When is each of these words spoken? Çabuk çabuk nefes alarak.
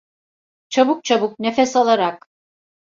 Çabuk 0.69 1.03
çabuk 1.03 1.39
nefes 1.39 1.75
alarak. 1.75 2.27